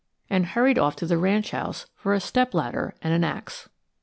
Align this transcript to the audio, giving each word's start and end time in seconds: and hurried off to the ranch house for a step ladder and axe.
and 0.31 0.47
hurried 0.47 0.79
off 0.79 0.95
to 0.95 1.05
the 1.05 1.15
ranch 1.15 1.51
house 1.51 1.85
for 1.95 2.15
a 2.15 2.19
step 2.19 2.55
ladder 2.55 2.95
and 3.03 3.23
axe. 3.23 3.69